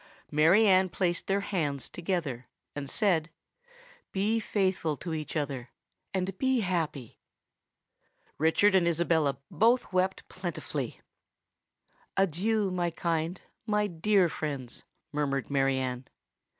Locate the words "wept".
9.93-10.27